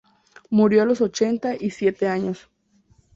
[0.49, 2.49] Murió a los ochenta y siete años.